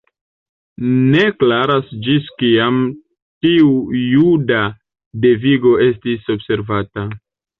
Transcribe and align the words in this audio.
Ne 1.15 1.25
klaras 1.41 1.91
ĝis 2.07 2.31
kiam 2.39 2.79
tiu 3.47 3.69
juda 4.13 4.63
devigo 5.27 5.77
estis 5.89 6.35
observata. 6.39 7.07